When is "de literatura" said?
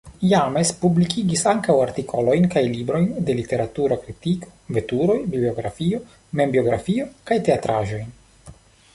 3.27-3.97